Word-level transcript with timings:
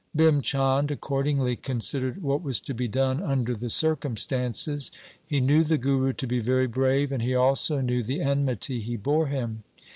Bhim 0.17 0.41
Chand 0.41 0.89
accordingly 0.89 1.55
considered 1.55 2.23
what 2.23 2.41
was 2.41 2.59
to 2.61 2.73
be 2.73 2.87
done 2.87 3.21
under 3.21 3.53
the 3.55 3.69
circumstances. 3.69 4.91
He 5.23 5.39
knew 5.39 5.63
the 5.63 5.77
Guru 5.77 6.11
to 6.13 6.25
be 6.25 6.39
very 6.39 6.65
brave, 6.65 7.11
and 7.11 7.21
he 7.21 7.35
also 7.35 7.81
knew 7.81 8.01
the 8.01 8.19
enmity 8.19 8.79
he 8.81 8.97
bore 8.97 9.27
him. 9.27 9.61